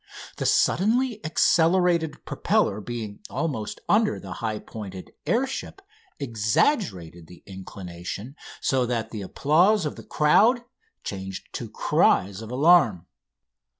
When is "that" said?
8.87-9.11